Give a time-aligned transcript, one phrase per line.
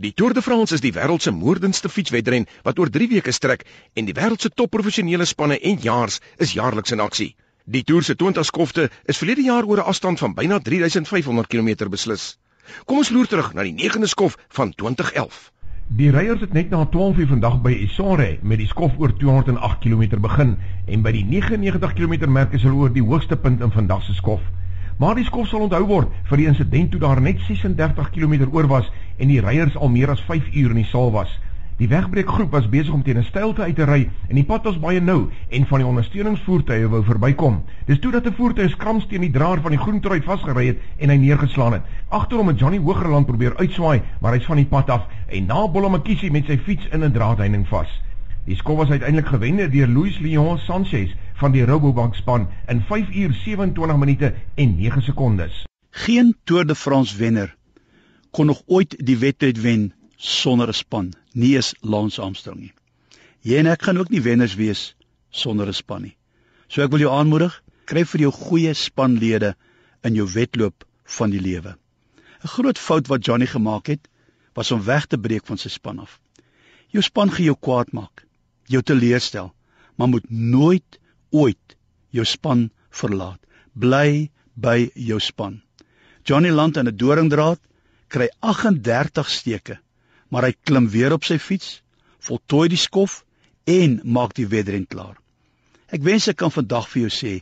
[0.00, 3.66] Die Tour de France is die wêreld se moordendste fietswedren wat oor 3 weke strek
[4.00, 7.34] en die wêreld se topprofessionele spanne en jaars is jaarliks in aksie.
[7.68, 11.90] Die Tour se 20 skofte is verlede jaar oor 'n afstand van byna 3500 km
[11.90, 12.38] beslis.
[12.86, 15.52] Kom ons loer terug na die 9de skof van 2011.
[15.88, 20.20] Die ryers het net na 12:00 vandag by Isare met die skof oor 208 km
[20.20, 20.56] begin
[20.86, 24.14] en by die 99 km merk is hulle oor die hoogste punt in vandag se
[24.14, 24.40] skof.
[25.00, 28.66] Maar die skof sal onthou word vir die insident toe daar net 36 km oor
[28.68, 31.30] was en die ryers al meer as 5 uur in die saal was.
[31.80, 34.76] Die wegbreekgroep was besig om teen 'n steilte uit te ry en die pad was
[34.80, 37.62] baie nou en van die ondersteuningsvoertuie wou verbykom.
[37.86, 41.08] Dis toe dat 'n voertuig skrams teen die draer van die groentrui vasgery het en
[41.08, 41.82] hy neergeslaan het.
[42.08, 45.68] Agter hom het Johnny Hogerland probeer uitswaai, maar hy's van die pad af en na
[45.68, 47.88] Bollamakisi met sy fiets in 'n draadheining vas.
[48.44, 53.14] Die skof was uiteindelik gewen deur Luis Leon Sanchez van die Rabobank span in 5
[53.16, 55.64] uur 27 minute en 9 sekondes.
[55.90, 57.56] Geen Tour de France wenner
[58.30, 62.72] kon nog ooit die wedstryd wen sonder 'n span, nie eens Lance Armstrong nie.
[63.40, 64.94] Jy en ek gaan ook nie wenners wees
[65.30, 66.16] sonder 'n span nie.
[66.68, 69.54] So ek wil jou aanmoedig, kry vir jou goeie spanlede
[70.02, 71.76] in jou wedloop van die lewe.
[72.44, 74.08] 'n Groot fout wat Johnny gemaak het,
[74.54, 76.20] was om weg te breek van sy span af.
[76.88, 78.26] Jou span gaan jou kwaad maak,
[78.66, 79.54] jou teleurstel,
[79.96, 80.99] maar moet nooit
[81.30, 81.76] ooit
[82.10, 83.40] jou span verlaat.
[83.74, 85.62] Bly by jou span.
[86.24, 87.60] Johnny land in 'n doringdraad
[88.08, 89.78] kry 38 steke
[90.30, 91.80] maar hy klim weer op sy fiets,
[92.22, 93.20] voltooi die skof
[93.70, 95.18] en maak die wedren klaar.
[95.90, 97.32] Ek wens ek kan vandag vir jou sê,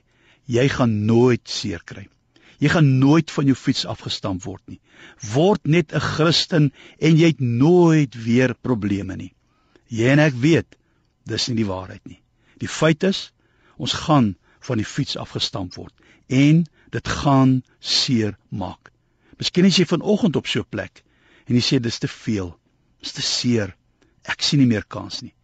[0.49, 2.07] jy gaan nooit seer kry.
[2.59, 4.81] Jy gaan nooit van jou fiets afgestamp word nie.
[5.35, 9.33] Word net 'n Christen en jy het nooit weer probleme nie.
[9.89, 10.77] Jy en ek weet,
[11.25, 12.21] dis nie die waarheid nie.
[12.59, 13.31] Die feit is,
[13.79, 14.35] ons gaan
[14.69, 15.95] van die fiets afgestamp word
[16.29, 18.93] en dit gaan seer maak.
[19.39, 21.05] Miskien is jy vanoggend op so 'n plek
[21.47, 22.59] en jy sê dis te veel.
[23.01, 23.77] Dis te seer.
[24.25, 25.35] Ek sien nie meer kans nie.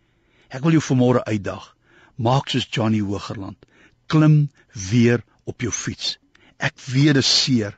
[0.50, 1.76] Ek wil jou vanmôre uitdag.
[2.16, 3.58] Maak soos Johnny Hogerland.
[4.06, 4.50] Klim
[4.90, 6.18] weer op jou fiets.
[6.58, 7.76] Ek weet dit is seer.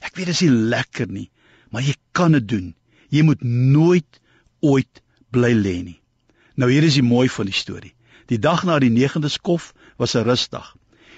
[0.00, 1.30] Ek weet dit is nie lekker nie,
[1.70, 2.74] maar jy kan dit doen.
[3.10, 4.20] Jy moet nooit
[4.60, 6.00] ooit bly lê nie.
[6.56, 7.94] Nou hier is die mooi van die storie.
[8.28, 10.74] Die dag na die 9de skof was 'n rusdag.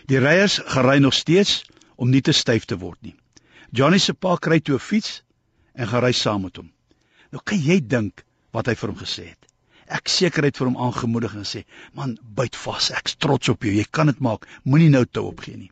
[0.06, 1.64] Die ryers gery nog steeds
[1.96, 3.16] om nie te styf te word nie.
[3.72, 5.22] Johnny se pa kry toe 'n fiets
[5.74, 6.70] en gery saam met hom.
[7.30, 9.46] Nou kan jy dink wat hy vir hom gesê het.
[9.88, 12.90] Ek seker het vir hom aangemoedig en sê: "Man, byt vas.
[12.90, 13.74] Ek's trots op jou.
[13.74, 14.46] Jy kan dit maak.
[14.64, 15.70] Moenie nou toe opgee nie."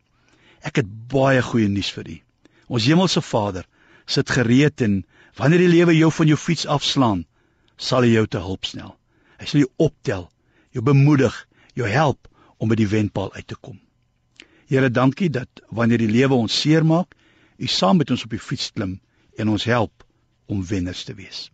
[0.61, 2.21] Ek het baie goeie nuus vir u.
[2.67, 3.65] Ons hemelse Vader
[4.05, 7.25] sit gereed en wanneer die lewe jou van jou fiets afslaan,
[7.77, 8.97] sal hy jou te hulp snel.
[9.39, 10.29] Hy sal jou optel,
[10.75, 11.35] jou bemoedig,
[11.73, 13.79] jou help om by die wenpaal uit te kom.
[14.69, 17.15] Here, dankie dat wanneer die lewe ons seermaak,
[17.57, 18.99] u saam met ons op die fiets klim
[19.37, 20.05] en ons help
[20.45, 21.49] om wenners te wees.